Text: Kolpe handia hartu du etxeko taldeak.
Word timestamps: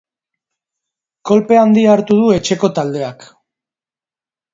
Kolpe 1.29 1.59
handia 1.63 1.91
hartu 1.97 2.17
du 2.21 2.31
etxeko 2.37 2.71
taldeak. 2.79 3.29